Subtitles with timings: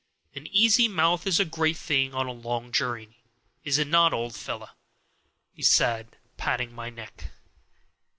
[0.33, 3.21] An easy mouth is a great thing on a long journey,
[3.63, 4.71] is it not, old fellow?"
[5.53, 7.25] he said, patting my neck.